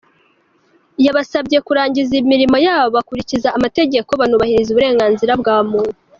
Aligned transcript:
Yabasabye 1.05 1.57
kurangiza 1.67 2.13
imirimo 2.21 2.57
yabo 2.65 2.87
bakurikiza 2.95 3.47
amategeko 3.57 4.11
banubahiriza 4.19 4.69
uburenganzira 4.71 5.33
bwa 5.43 5.57
muntu. 5.69 5.97